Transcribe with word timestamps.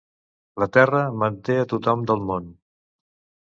La 0.63 0.67
terra 0.77 1.03
manté 1.25 1.59
a 1.67 1.69
tothom 1.77 2.05
del 2.13 2.27
món. 2.33 2.51